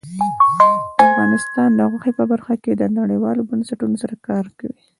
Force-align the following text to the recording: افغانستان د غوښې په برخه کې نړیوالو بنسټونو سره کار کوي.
افغانستان 1.07 1.69
د 1.75 1.81
غوښې 1.91 2.11
په 2.19 2.23
برخه 2.31 2.53
کې 2.63 2.71
نړیوالو 2.99 3.47
بنسټونو 3.49 3.95
سره 4.03 4.15
کار 4.27 4.45
کوي. 4.59 4.79